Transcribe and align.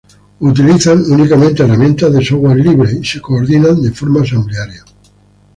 Utilizan 0.39 1.03
únicamente 1.11 1.61
herramientas 1.61 2.11
de 2.11 2.25
software 2.25 2.57
libre 2.57 2.91
y 2.99 3.05
se 3.05 3.21
coordinan 3.21 3.83
de 3.83 3.91
forma 3.91 4.21
asamblearia. 4.23 4.83